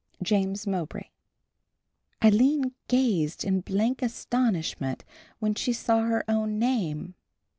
[0.23, 1.11] JAMES MOWBRAY.
[2.23, 5.05] Aline gazed in blank astonishment
[5.37, 7.13] when she saw her own name.